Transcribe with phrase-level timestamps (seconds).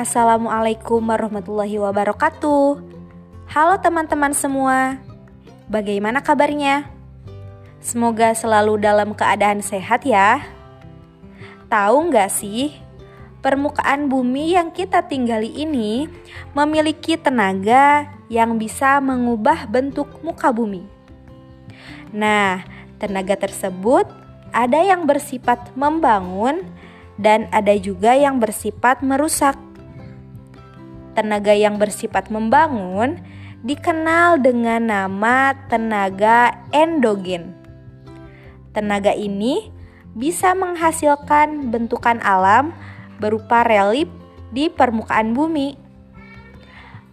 [0.00, 2.80] Assalamualaikum warahmatullahi wabarakatuh.
[3.52, 4.96] Halo teman-teman semua,
[5.68, 6.88] bagaimana kabarnya?
[7.84, 10.40] Semoga selalu dalam keadaan sehat ya.
[11.68, 12.72] Tahu nggak sih,
[13.44, 16.08] permukaan bumi yang kita tinggali ini
[16.56, 20.80] memiliki tenaga yang bisa mengubah bentuk muka bumi.
[22.16, 22.64] Nah,
[22.96, 24.08] tenaga tersebut
[24.48, 26.64] ada yang bersifat membangun
[27.20, 29.60] dan ada juga yang bersifat merusak
[31.14, 33.20] tenaga yang bersifat membangun
[33.60, 37.52] dikenal dengan nama tenaga endogen.
[38.72, 39.68] Tenaga ini
[40.14, 42.72] bisa menghasilkan bentukan alam
[43.20, 44.08] berupa relief
[44.50, 45.76] di permukaan bumi.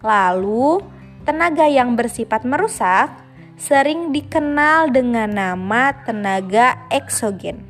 [0.01, 0.81] Lalu,
[1.25, 3.11] tenaga yang bersifat merusak
[3.57, 7.65] sering dikenal dengan nama tenaga eksogen.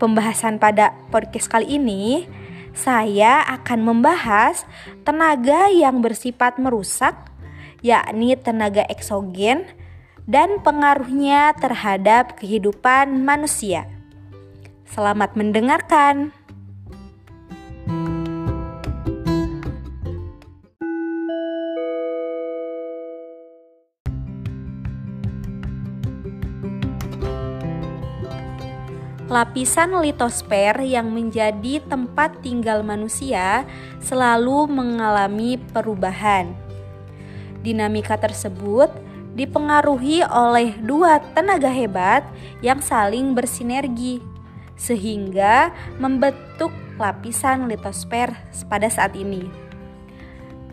[0.00, 2.24] Pembahasan pada podcast kali ini
[2.74, 4.64] saya akan membahas
[5.02, 7.16] tenaga yang bersifat merusak,
[7.82, 9.66] yakni tenaga eksogen,
[10.30, 13.88] dan pengaruhnya terhadap kehidupan manusia.
[14.90, 16.34] Selamat mendengarkan.
[29.30, 33.62] Lapisan litosfer yang menjadi tempat tinggal manusia
[34.02, 36.50] selalu mengalami perubahan.
[37.62, 38.90] Dinamika tersebut
[39.38, 42.26] dipengaruhi oleh dua tenaga hebat
[42.58, 44.18] yang saling bersinergi,
[44.74, 45.70] sehingga
[46.02, 48.34] membentuk lapisan litosfer
[48.66, 49.46] pada saat ini.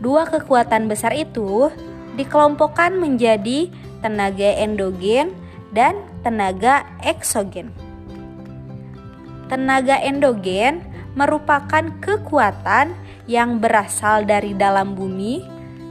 [0.02, 1.70] Dua kekuatan besar itu
[2.18, 3.70] dikelompokkan menjadi
[4.02, 5.30] tenaga endogen
[5.70, 5.94] dan
[6.26, 7.87] tenaga eksogen.
[9.48, 10.84] Tenaga endogen
[11.16, 12.92] merupakan kekuatan
[13.24, 15.40] yang berasal dari dalam bumi,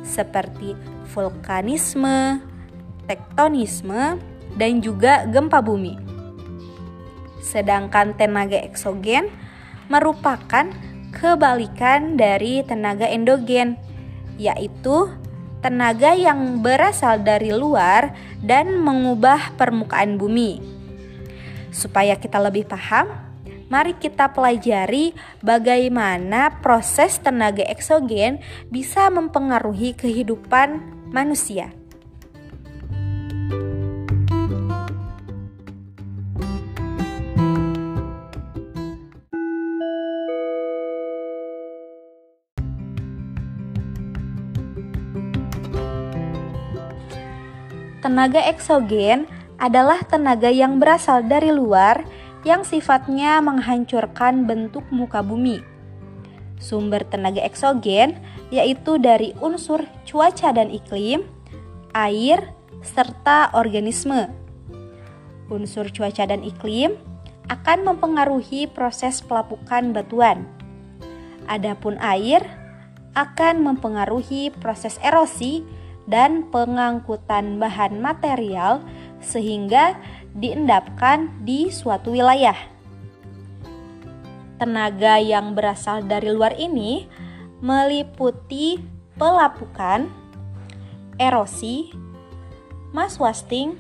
[0.06, 0.78] seperti
[1.10, 2.38] vulkanisme,
[3.10, 4.22] tektonisme,
[4.62, 5.98] dan juga gempa bumi.
[7.42, 9.30] Sedangkan tenaga eksogen
[9.90, 10.70] merupakan
[11.10, 13.74] kebalikan dari tenaga endogen,
[14.38, 15.10] yaitu
[15.66, 18.14] tenaga yang berasal dari luar
[18.46, 20.62] dan mengubah permukaan bumi.
[21.74, 23.27] Supaya kita lebih paham,
[23.68, 25.12] mari kita pelajari
[25.44, 28.40] bagaimana proses tenaga eksogen
[28.72, 30.80] bisa mempengaruhi kehidupan
[31.12, 31.72] manusia.
[48.08, 49.28] Tenaga eksogen
[49.60, 52.08] adalah tenaga yang berasal dari luar
[52.48, 55.60] yang sifatnya menghancurkan bentuk muka bumi.
[56.64, 58.16] Sumber tenaga eksogen
[58.48, 61.28] yaitu dari unsur cuaca dan iklim,
[61.92, 64.32] air, serta organisme.
[65.52, 66.96] Unsur cuaca dan iklim
[67.52, 70.48] akan mempengaruhi proses pelapukan batuan.
[71.52, 72.44] Adapun air
[73.16, 75.68] akan mempengaruhi proses erosi
[76.08, 78.80] dan pengangkutan bahan material
[79.22, 79.98] sehingga
[80.38, 82.56] diendapkan di suatu wilayah.
[84.58, 87.06] Tenaga yang berasal dari luar ini
[87.62, 88.82] meliputi
[89.18, 90.10] pelapukan,
[91.18, 91.94] erosi,
[92.94, 93.78] mass wasting,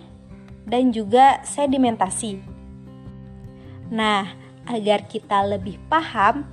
[0.65, 2.41] dan juga sedimentasi.
[3.89, 4.27] Nah,
[4.67, 6.43] agar kita lebih paham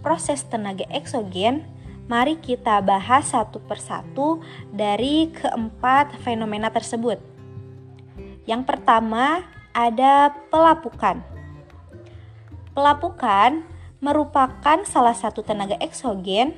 [0.00, 1.66] proses tenaga eksogen,
[2.06, 4.38] mari kita bahas satu persatu
[4.70, 7.33] dari keempat fenomena tersebut.
[8.44, 11.20] Yang pertama ada pelapukan.
[12.76, 13.64] Pelapukan
[14.04, 16.52] merupakan salah satu tenaga eksogen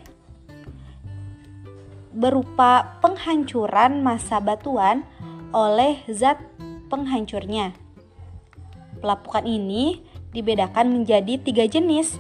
[2.17, 5.05] berupa penghancuran massa batuan
[5.53, 6.41] oleh zat
[6.89, 7.77] penghancurnya.
[8.99, 10.01] Pelapukan ini
[10.33, 12.17] dibedakan menjadi tiga jenis,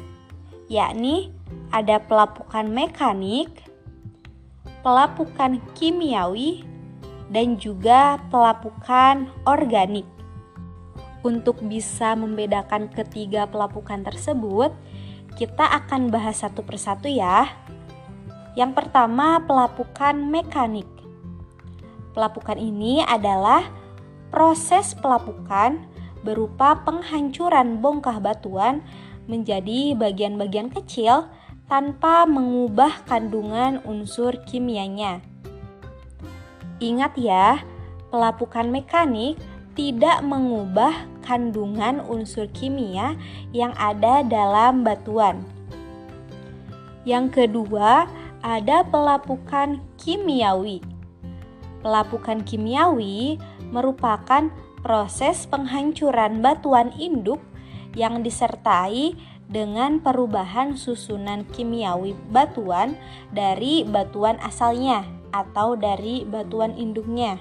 [0.68, 1.32] yakni
[1.72, 3.48] ada pelapukan mekanik,
[4.84, 6.62] pelapukan kimiawi,
[7.30, 10.06] dan juga pelapukan organik.
[11.26, 14.70] Untuk bisa membedakan ketiga pelapukan tersebut,
[15.34, 17.50] kita akan bahas satu persatu ya.
[18.54, 20.86] Yang pertama, pelapukan mekanik.
[22.14, 23.68] Pelapukan ini adalah
[24.32, 25.84] proses pelapukan
[26.24, 28.80] berupa penghancuran bongkah batuan
[29.28, 31.28] menjadi bagian-bagian kecil
[31.66, 35.20] tanpa mengubah kandungan unsur kimianya.
[36.76, 37.64] Ingat ya,
[38.12, 39.40] pelapukan mekanik
[39.72, 40.92] tidak mengubah
[41.24, 43.16] kandungan unsur kimia
[43.52, 45.40] yang ada dalam batuan.
[47.08, 48.04] Yang kedua,
[48.44, 50.84] ada pelapukan kimiawi.
[51.80, 53.40] Pelapukan kimiawi
[53.72, 54.52] merupakan
[54.84, 57.40] proses penghancuran batuan induk
[57.96, 62.98] yang disertai dengan perubahan susunan kimiawi batuan
[63.30, 67.36] dari batuan asalnya atau dari batuan induknya.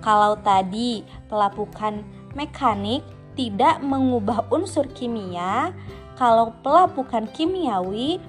[0.00, 3.04] Kalau tadi pelapukan mekanik
[3.36, 5.72] tidak mengubah unsur kimia,
[6.16, 8.20] kalau pelapukan kimiawi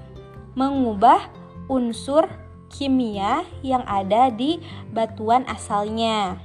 [0.54, 1.28] mengubah
[1.68, 2.30] unsur
[2.74, 6.38] kimia yang ada di batuan asalnya.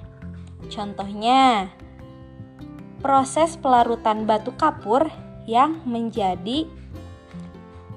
[0.69, 1.73] Contohnya,
[3.01, 5.07] proses pelarutan batu kapur
[5.49, 6.69] yang menjadi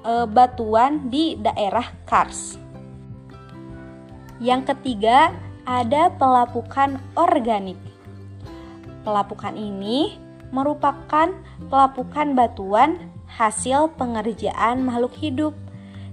[0.00, 2.61] e, batuan di daerah Kars.
[4.42, 5.30] Yang ketiga,
[5.62, 7.78] ada pelapukan organik.
[9.06, 10.18] Pelapukan ini
[10.50, 11.30] merupakan
[11.70, 12.98] pelapukan batuan
[13.30, 15.54] hasil pengerjaan makhluk hidup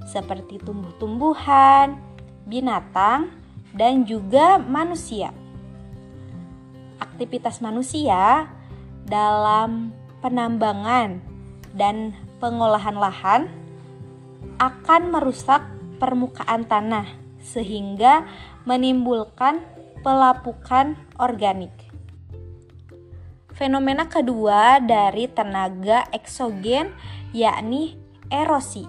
[0.06, 1.98] seperti tumbuh-tumbuhan,
[2.46, 3.34] binatang,
[3.74, 5.34] dan juga manusia.
[7.02, 8.46] Aktivitas manusia
[9.10, 9.90] dalam
[10.22, 11.18] penambangan
[11.74, 13.50] dan pengolahan lahan
[14.62, 15.66] akan merusak
[15.98, 18.28] permukaan tanah sehingga
[18.68, 19.64] menimbulkan
[20.04, 21.72] pelapukan organik.
[23.56, 26.96] Fenomena kedua dari tenaga eksogen
[27.36, 28.00] yakni
[28.32, 28.88] erosi.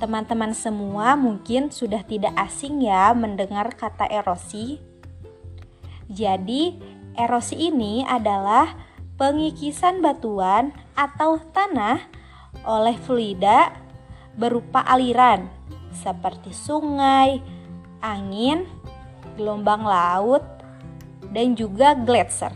[0.00, 4.80] Teman-teman semua mungkin sudah tidak asing ya mendengar kata erosi.
[6.08, 6.78] Jadi,
[7.18, 8.78] erosi ini adalah
[9.20, 12.00] pengikisan batuan atau tanah
[12.64, 13.74] oleh fluida
[14.38, 15.50] berupa aliran
[15.98, 17.42] seperti sungai,
[17.98, 18.66] angin,
[19.34, 20.46] gelombang laut,
[21.34, 22.54] dan juga gletser.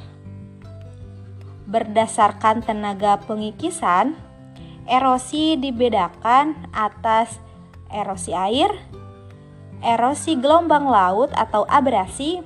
[1.66, 4.14] Berdasarkan tenaga pengikisan,
[4.86, 7.38] erosi dibedakan atas
[7.90, 8.70] erosi air,
[9.82, 12.40] erosi gelombang laut atau abrasi,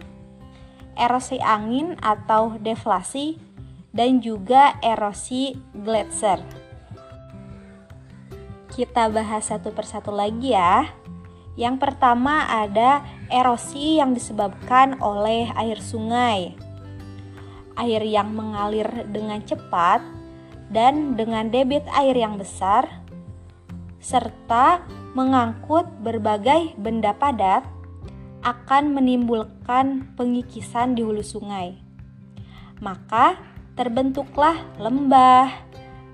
[0.97, 3.37] erosi angin atau deflasi,
[3.97, 6.66] dan juga erosi gletser.
[8.76, 10.93] Kita bahas satu persatu lagi ya.
[11.56, 13.00] Yang pertama ada
[13.32, 16.52] erosi yang disebabkan oleh air sungai.
[17.81, 20.05] Air yang mengalir dengan cepat
[20.69, 23.00] dan dengan debit air yang besar
[23.96, 24.84] serta
[25.17, 27.64] mengangkut berbagai benda padat
[28.44, 31.81] akan menimbulkan pengikisan di hulu sungai.
[32.84, 33.40] Maka
[33.73, 35.49] terbentuklah lembah,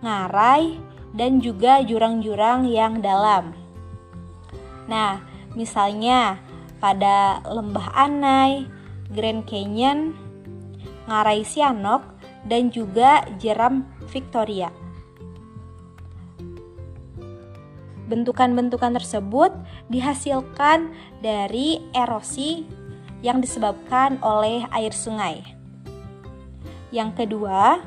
[0.06, 3.52] ngarai, dan juga jurang-jurang yang dalam.
[4.88, 5.20] Nah,
[5.52, 6.40] misalnya
[6.82, 8.66] pada Lembah Anai,
[9.12, 10.16] Grand Canyon,
[11.06, 12.02] Ngarai Sianok,
[12.48, 14.72] dan juga Jeram Victoria.
[18.10, 19.54] Bentukan-bentukan tersebut
[19.88, 20.92] dihasilkan
[21.24, 22.66] dari erosi
[23.24, 25.40] yang disebabkan oleh air sungai.
[26.92, 27.80] Yang kedua,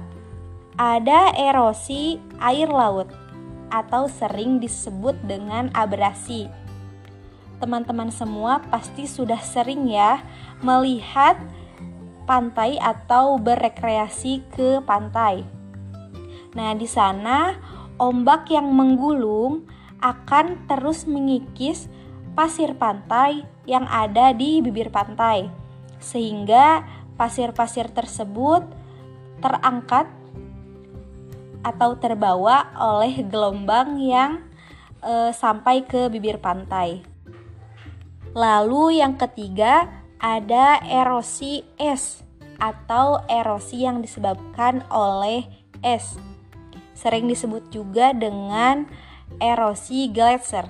[0.75, 3.07] ada erosi air laut
[3.72, 6.51] atau sering disebut dengan abrasi.
[7.63, 10.19] Teman-teman semua pasti sudah sering ya
[10.60, 11.39] melihat
[12.27, 15.48] pantai atau berekreasi ke pantai.
[16.56, 17.55] Nah, di sana
[17.96, 19.67] ombak yang menggulung
[20.03, 21.88] akan terus mengikis
[22.36, 25.48] pasir pantai yang ada di bibir pantai,
[26.03, 26.84] sehingga
[27.15, 28.67] pasir-pasir tersebut
[29.39, 30.08] terangkat
[31.65, 34.45] atau terbawa oleh gelombang yang
[35.01, 37.01] e, sampai ke bibir pantai.
[38.38, 39.89] Lalu yang ketiga
[40.22, 42.22] ada erosi es
[42.62, 45.50] atau erosi yang disebabkan oleh
[45.81, 46.22] es.
[46.93, 48.86] Sering disebut juga dengan
[49.41, 50.69] erosi gletser.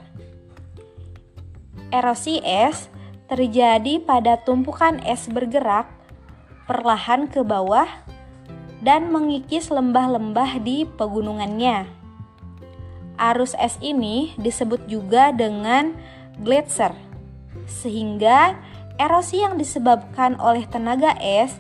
[1.94, 2.90] Erosi es
[3.30, 5.90] terjadi pada tumpukan es bergerak
[6.66, 7.86] perlahan ke bawah
[8.86, 11.90] dan mengikis lembah-lembah di pegunungannya.
[13.18, 15.98] Arus es ini disebut juga dengan
[16.38, 16.94] gletser,
[17.66, 18.54] sehingga
[19.02, 21.58] erosi yang disebabkan oleh tenaga es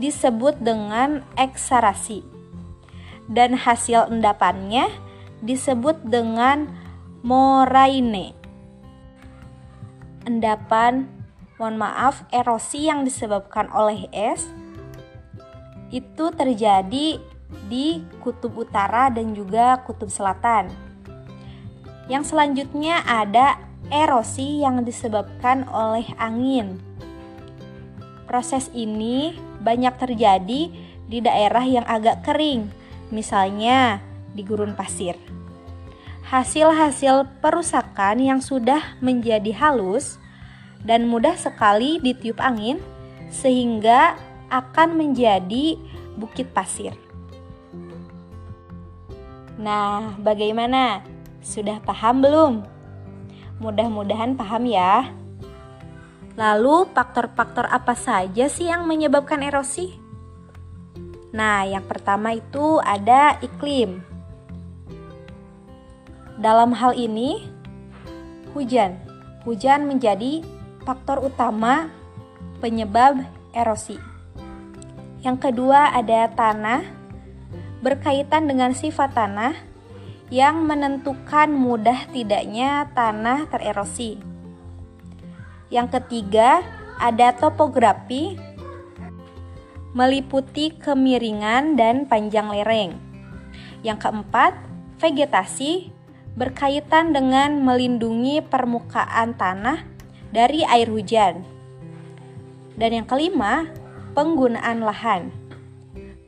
[0.00, 2.24] disebut dengan eksarasi,
[3.28, 4.88] dan hasil endapannya
[5.44, 6.72] disebut dengan
[7.20, 8.32] moraine.
[10.24, 11.10] Endapan,
[11.58, 14.46] mohon maaf, erosi yang disebabkan oleh es
[15.92, 17.20] itu terjadi
[17.68, 20.72] di kutub utara dan juga kutub selatan.
[22.08, 23.60] Yang selanjutnya ada
[23.92, 26.80] erosi yang disebabkan oleh angin.
[28.24, 30.72] Proses ini banyak terjadi
[31.06, 32.72] di daerah yang agak kering,
[33.12, 34.00] misalnya
[34.32, 35.14] di gurun pasir.
[36.32, 40.16] hasil-hasil perusakan yang sudah menjadi halus
[40.80, 42.80] dan mudah sekali ditiup angin
[43.28, 44.16] sehingga
[44.52, 45.80] akan menjadi
[46.20, 46.92] bukit pasir.
[49.56, 51.00] Nah, bagaimana?
[51.40, 52.52] Sudah paham belum?
[53.58, 55.08] Mudah-mudahan paham ya.
[56.36, 59.96] Lalu, faktor-faktor apa saja sih yang menyebabkan erosi?
[61.32, 64.04] Nah, yang pertama itu ada iklim.
[66.36, 67.48] Dalam hal ini,
[68.52, 69.00] hujan.
[69.48, 70.44] Hujan menjadi
[70.84, 71.88] faktor utama
[72.60, 73.22] penyebab
[73.54, 74.11] erosi.
[75.22, 76.82] Yang kedua ada tanah,
[77.78, 79.54] berkaitan dengan sifat tanah
[80.34, 84.18] yang menentukan mudah tidaknya tanah tererosi.
[85.70, 86.66] Yang ketiga,
[86.98, 88.34] ada topografi
[89.94, 92.98] meliputi kemiringan dan panjang lereng.
[93.86, 94.58] Yang keempat,
[94.98, 95.94] vegetasi
[96.34, 99.84] berkaitan dengan melindungi permukaan tanah
[100.32, 101.44] dari air hujan.
[102.72, 103.68] Dan yang kelima,
[104.12, 105.32] penggunaan lahan.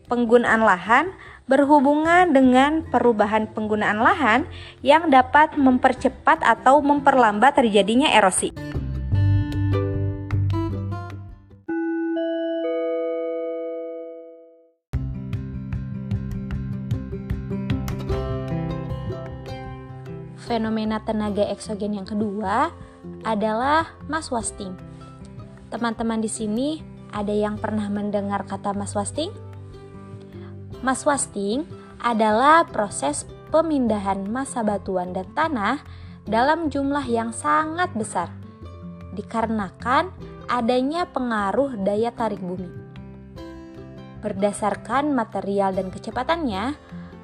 [0.04, 1.12] Penggunaan lahan
[1.44, 4.48] berhubungan dengan perubahan penggunaan lahan
[4.80, 8.52] yang dapat mempercepat atau memperlambat terjadinya erosi.
[20.54, 22.70] fenomena tenaga eksogen yang kedua
[23.26, 24.76] adalah mass wasting.
[25.72, 29.30] Teman-teman di sini ada yang pernah mendengar kata mass wasting?
[30.82, 31.62] Mass wasting
[32.02, 33.22] adalah proses
[33.54, 35.78] pemindahan massa batuan dan tanah
[36.26, 38.28] dalam jumlah yang sangat besar
[39.14, 40.10] dikarenakan
[40.50, 42.66] adanya pengaruh daya tarik bumi.
[44.18, 46.74] Berdasarkan material dan kecepatannya,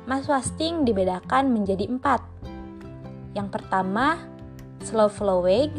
[0.06, 2.23] mass wasting dibedakan menjadi empat,
[3.35, 4.18] yang pertama,
[4.82, 5.70] slow flowing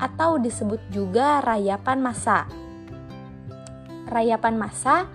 [0.00, 2.48] atau disebut juga rayapan massa.
[4.08, 5.08] Rayapan massa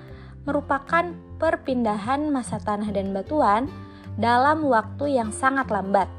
[0.44, 3.70] merupakan perpindahan massa tanah dan batuan
[4.20, 6.10] dalam waktu yang sangat lambat.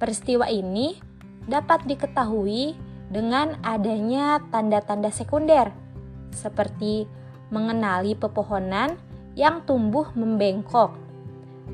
[0.00, 0.98] Peristiwa ini
[1.46, 2.74] dapat diketahui
[3.12, 5.70] dengan adanya tanda-tanda sekunder
[6.32, 7.06] seperti
[7.52, 8.96] mengenali pepohonan
[9.36, 10.96] yang tumbuh membengkok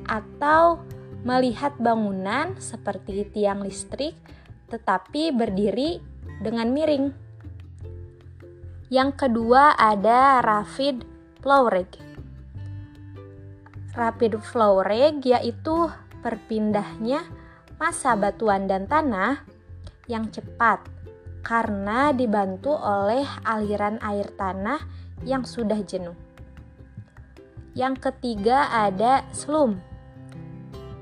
[0.05, 0.83] atau
[1.23, 4.15] melihat bangunan seperti tiang listrik
[4.69, 6.03] tetapi berdiri
[6.45, 7.28] dengan miring.
[8.89, 11.05] Yang kedua ada rapid
[11.45, 12.01] flow rate.
[13.93, 15.93] Rapid flow rate yaitu
[16.25, 17.25] perpindahnya
[17.77, 19.45] massa batuan dan tanah
[20.09, 20.81] yang cepat
[21.45, 24.81] karena dibantu oleh aliran air tanah
[25.23, 26.17] yang sudah jenuh.
[27.77, 29.79] Yang ketiga ada slump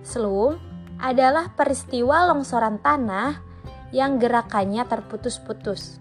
[0.07, 0.55] Slum
[1.03, 3.43] adalah peristiwa longsoran tanah
[3.91, 5.99] yang gerakannya terputus-putus.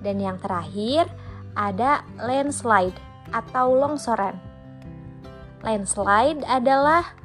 [0.00, 1.08] Dan yang terakhir
[1.56, 2.96] ada landslide
[3.32, 4.36] atau longsoran.
[5.64, 7.16] Landslide adalah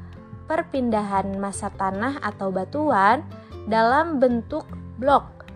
[0.50, 3.24] perpindahan massa tanah atau batuan
[3.70, 4.66] dalam bentuk
[4.98, 5.48] blok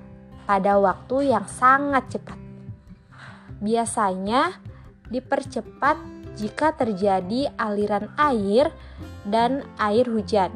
[0.45, 2.37] pada waktu yang sangat cepat.
[3.59, 4.61] Biasanya
[5.09, 5.97] dipercepat
[6.35, 8.69] jika terjadi aliran air
[9.25, 10.51] dan air hujan.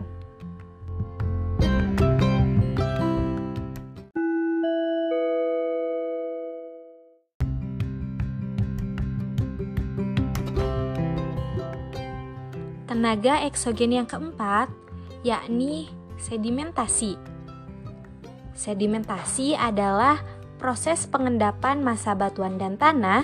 [13.00, 14.68] Tenaga eksogen yang keempat
[15.24, 15.88] yakni
[16.20, 17.16] sedimentasi.
[18.52, 20.20] Sedimentasi adalah
[20.60, 23.24] proses pengendapan massa batuan dan tanah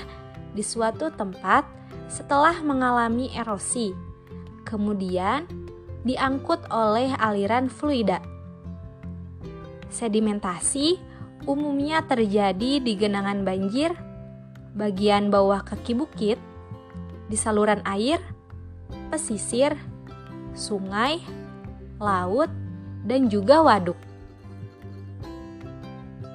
[0.55, 1.67] di suatu tempat
[2.07, 3.91] setelah mengalami erosi
[4.63, 5.43] kemudian
[6.07, 8.23] diangkut oleh aliran fluida.
[9.91, 10.95] Sedimentasi
[11.51, 13.91] umumnya terjadi di genangan banjir,
[14.71, 16.39] bagian bawah kaki bukit,
[17.27, 18.23] di saluran air,
[19.15, 19.79] pesisir,
[20.51, 21.23] sungai,
[22.03, 22.51] laut,
[23.07, 23.95] dan juga waduk.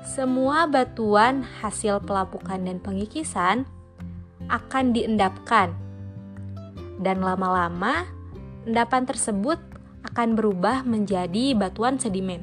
[0.00, 3.68] Semua batuan hasil pelapukan dan pengikisan
[4.48, 5.76] akan diendapkan,
[7.04, 8.08] dan lama-lama
[8.64, 9.60] endapan tersebut
[10.08, 12.40] akan berubah menjadi batuan sedimen.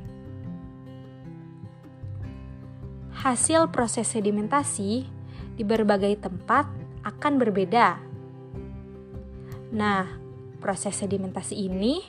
[3.25, 5.09] Hasil proses sedimentasi
[5.57, 6.69] di berbagai tempat
[7.01, 7.97] akan berbeda.
[9.73, 10.26] Nah,
[10.57, 12.01] proses sedimentasi ini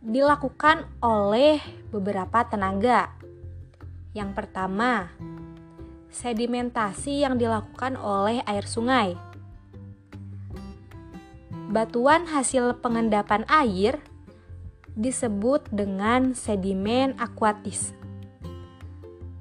[0.00, 1.58] dilakukan oleh
[1.90, 3.10] beberapa tenaga.
[4.16, 5.12] Yang pertama,
[6.08, 9.26] sedimentasi yang dilakukan oleh air sungai
[11.66, 13.98] batuan hasil pengendapan air
[14.96, 17.92] disebut dengan sedimen akuatis.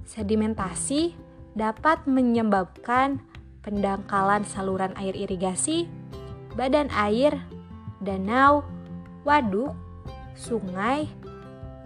[0.03, 1.15] Sedimentasi
[1.55, 3.23] dapat menyebabkan
[3.63, 5.87] pendangkalan saluran air irigasi,
[6.55, 7.35] badan air,
[7.99, 8.63] danau,
[9.27, 9.75] waduk,
[10.35, 11.11] sungai,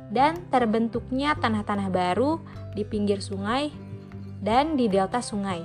[0.09, 2.41] dan terbentuknya tanah-tanah baru
[2.73, 3.69] di pinggir sungai
[4.41, 5.61] dan di delta sungai.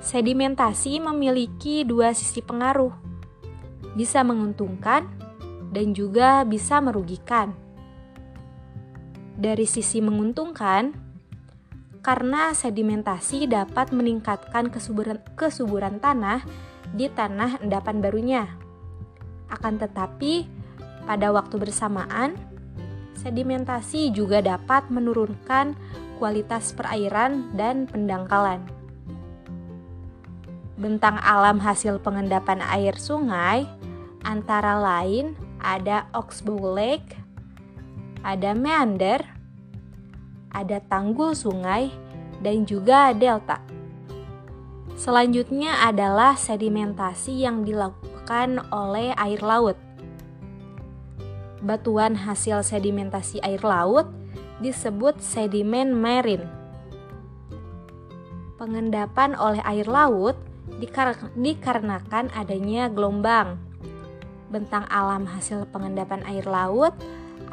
[0.00, 2.92] Sedimentasi memiliki dua sisi pengaruh,
[3.96, 5.04] bisa menguntungkan
[5.72, 7.52] dan juga bisa merugikan.
[9.38, 10.94] Dari sisi menguntungkan,
[12.02, 16.42] karena sedimentasi dapat meningkatkan kesuburan, kesuburan tanah
[16.94, 18.44] di tanah endapan barunya.
[19.48, 20.44] Akan tetapi,
[21.08, 22.36] pada waktu bersamaan,
[23.16, 25.72] sedimentasi juga dapat menurunkan
[26.20, 28.60] kualitas perairan dan pendangkalan.
[30.78, 33.66] Bentang alam hasil pengendapan air sungai
[34.22, 37.18] antara lain ada Oxbow Lake,
[38.22, 39.26] ada meander,
[40.54, 41.90] ada tanggul sungai,
[42.42, 43.58] dan juga delta.
[44.98, 49.78] Selanjutnya adalah sedimentasi yang dilakukan oleh air laut.
[51.62, 54.10] Batuan hasil sedimentasi air laut
[54.58, 56.50] disebut sedimen marine.
[58.58, 60.34] Pengendapan oleh air laut
[61.38, 63.54] dikarenakan adanya gelombang
[64.50, 66.90] bentang alam hasil pengendapan air laut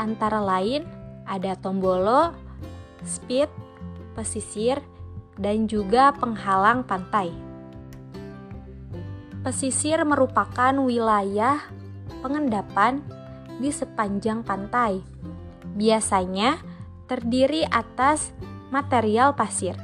[0.01, 0.81] antara lain
[1.29, 2.33] ada tombolo,
[3.05, 3.53] speed,
[4.17, 4.81] pesisir,
[5.39, 7.31] dan juga penghalang pantai.
[9.45, 11.61] Pesisir merupakan wilayah
[12.25, 13.05] pengendapan
[13.61, 15.05] di sepanjang pantai.
[15.77, 16.57] Biasanya
[17.05, 18.33] terdiri atas
[18.73, 19.77] material pasir.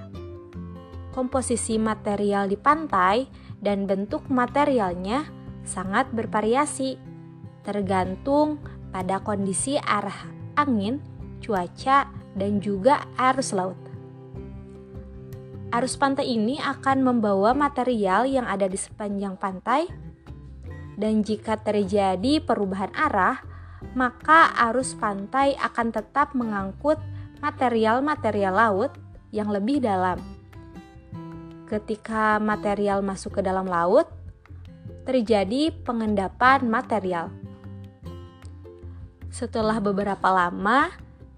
[1.14, 3.28] Komposisi material di pantai
[3.62, 5.28] dan bentuk materialnya
[5.62, 6.98] sangat bervariasi,
[7.62, 8.58] tergantung
[8.90, 10.26] pada kondisi arah
[10.58, 10.98] angin,
[11.44, 13.91] cuaca, dan juga arus laut.
[15.72, 19.88] Arus pantai ini akan membawa material yang ada di sepanjang pantai,
[21.00, 23.40] dan jika terjadi perubahan arah,
[23.96, 27.00] maka arus pantai akan tetap mengangkut
[27.40, 28.92] material-material laut
[29.32, 30.20] yang lebih dalam.
[31.72, 34.12] Ketika material masuk ke dalam laut,
[35.08, 37.32] terjadi pengendapan material.
[39.32, 40.92] Setelah beberapa lama,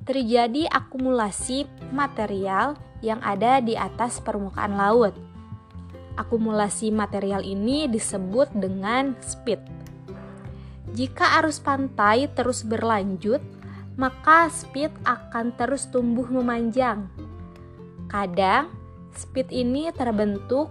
[0.03, 5.15] terjadi akumulasi material yang ada di atas permukaan laut.
[6.19, 9.59] Akumulasi material ini disebut dengan speed.
[10.93, 13.41] Jika arus pantai terus berlanjut,
[13.97, 17.09] maka speed akan terus tumbuh memanjang.
[18.05, 18.69] Kadang,
[19.17, 20.69] speed ini terbentuk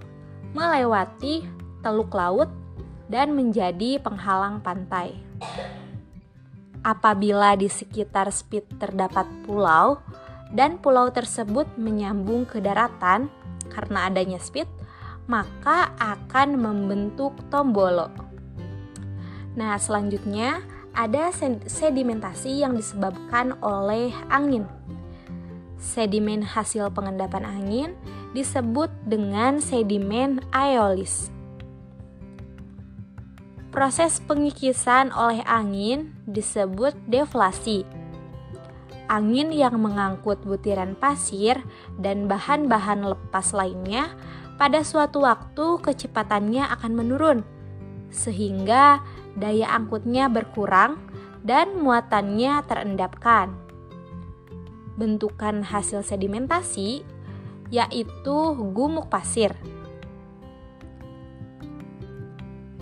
[0.55, 1.43] melewati
[1.83, 2.47] teluk laut
[3.11, 5.19] dan menjadi penghalang pantai.
[6.83, 10.03] Apabila di sekitar Spit terdapat pulau
[10.51, 13.31] dan pulau tersebut menyambung ke daratan
[13.71, 14.67] karena adanya Spit,
[15.31, 18.11] maka akan membentuk tombolo.
[19.57, 20.61] Nah, selanjutnya
[20.93, 21.33] ada
[21.65, 24.69] sedimentasi yang disebabkan oleh angin.
[25.81, 27.91] Sedimen hasil pengendapan angin
[28.37, 31.32] disebut dengan sedimen aeolis.
[33.73, 37.89] Proses pengikisan oleh angin disebut deflasi.
[39.09, 41.57] Angin yang mengangkut butiran pasir
[41.97, 44.13] dan bahan-bahan lepas lainnya
[44.61, 47.39] pada suatu waktu kecepatannya akan menurun,
[48.13, 49.01] sehingga
[49.41, 51.01] daya angkutnya berkurang
[51.41, 53.57] dan muatannya terendapkan.
[55.01, 57.09] Bentukan hasil sedimentasi
[57.73, 58.37] yaitu
[58.77, 59.57] gumuk pasir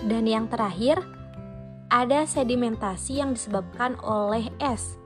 [0.00, 1.00] Dan yang terakhir,
[1.90, 4.96] ada sedimentasi yang disebabkan oleh es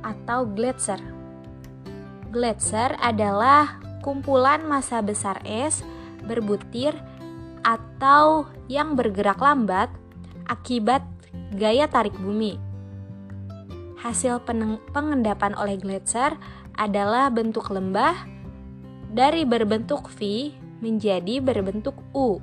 [0.00, 1.02] atau gletser.
[2.30, 5.84] Gletser adalah kumpulan massa besar es
[6.24, 6.96] berbutir
[7.60, 9.92] atau yang bergerak lambat
[10.48, 11.04] akibat
[11.52, 12.56] gaya tarik bumi.
[14.00, 14.40] Hasil
[14.96, 16.32] pengendapan oleh gletser
[16.80, 18.24] adalah bentuk lembah
[19.12, 22.40] dari berbentuk V menjadi berbentuk U.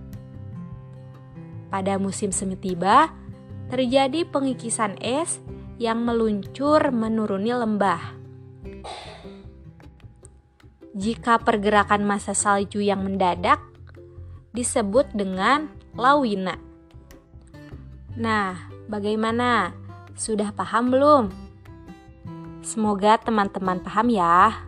[1.67, 3.12] Pada musim semi tiba,
[3.67, 5.39] terjadi pengikisan es
[5.77, 8.17] yang meluncur menuruni lembah.
[10.97, 13.62] Jika pergerakan massa salju yang mendadak
[14.58, 16.58] disebut dengan lawina.
[18.17, 18.58] Nah,
[18.89, 19.77] bagaimana?
[20.17, 21.30] Sudah paham belum?
[22.65, 24.66] Semoga teman-teman paham ya.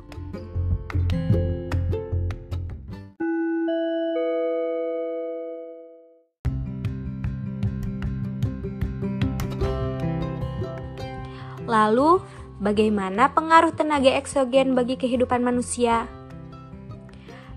[11.89, 12.21] Lalu,
[12.61, 16.05] bagaimana pengaruh tenaga eksogen bagi kehidupan manusia?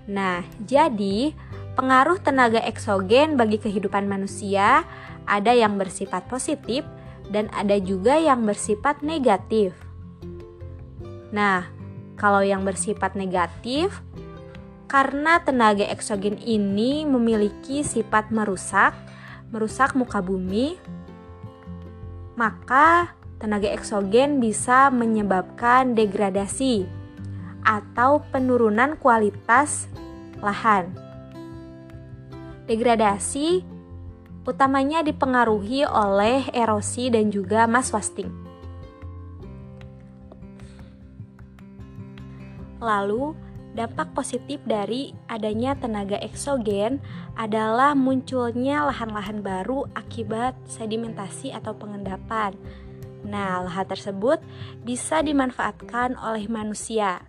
[0.09, 1.37] Nah, jadi
[1.77, 4.89] pengaruh tenaga eksogen bagi kehidupan manusia
[5.29, 6.81] ada yang bersifat positif
[7.29, 9.77] dan ada juga yang bersifat negatif.
[11.29, 11.69] Nah,
[12.17, 14.01] kalau yang bersifat negatif,
[14.89, 18.97] karena tenaga eksogen ini memiliki sifat merusak,
[19.53, 20.81] merusak muka bumi,
[22.33, 23.13] maka
[23.43, 26.87] tenaga eksogen bisa menyebabkan degradasi
[27.67, 29.91] atau penurunan kualitas
[30.39, 30.95] lahan.
[32.71, 33.67] Degradasi
[34.47, 38.31] utamanya dipengaruhi oleh erosi dan juga mass wasting.
[42.79, 43.35] Lalu,
[43.75, 47.03] dampak positif dari adanya tenaga eksogen
[47.35, 52.55] adalah munculnya lahan-lahan baru akibat sedimentasi atau pengendapan.
[53.23, 54.43] Nah, lahan tersebut
[54.83, 57.23] bisa dimanfaatkan oleh manusia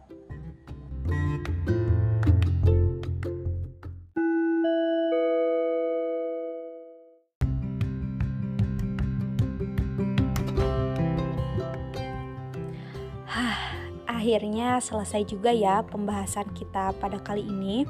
[14.25, 17.85] akhirnya selesai juga ya pembahasan kita pada kali ini.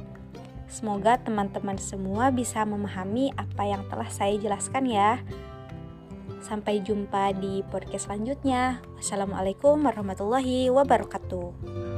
[0.67, 5.23] Semoga teman-teman semua bisa memahami apa yang telah saya jelaskan ya.
[6.45, 8.85] Sampai jumpa di podcast selanjutnya.
[9.01, 11.94] Wassalamualaikum warahmatullahi wabarakatuh.